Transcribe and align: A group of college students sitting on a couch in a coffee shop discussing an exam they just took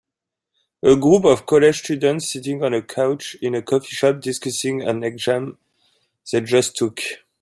A 0.81 0.95
group 0.95 1.25
of 1.25 1.45
college 1.45 1.77
students 1.83 2.31
sitting 2.33 2.63
on 2.63 2.73
a 2.73 2.81
couch 2.81 3.35
in 3.39 3.53
a 3.53 3.61
coffee 3.61 3.91
shop 3.95 4.19
discussing 4.19 4.81
an 4.81 5.03
exam 5.03 5.59
they 6.31 6.41
just 6.41 6.75
took 6.75 6.97